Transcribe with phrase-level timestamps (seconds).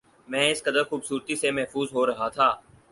[0.29, 2.49] میں اس قدر خوبصورتی سے محظوظ ہو رہا تھا